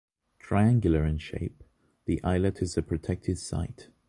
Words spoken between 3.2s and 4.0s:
site.